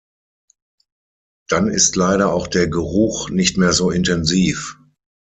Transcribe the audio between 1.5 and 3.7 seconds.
ist leider auch der Geruch nicht